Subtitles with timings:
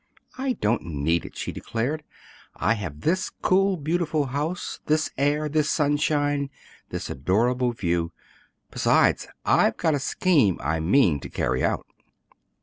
[0.35, 2.03] "I don't need it," she declared.
[2.55, 6.49] "I have this cool, beautiful house, this air, this sunshine,
[6.89, 8.11] this adorable view.
[8.71, 11.85] Besides, I've got a scheme I mean to carry out."